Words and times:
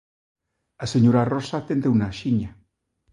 A 0.83 0.85
señora 0.93 1.27
Rosa 1.33 1.55
atendeuna 1.59 2.05
axiña. 2.11 2.49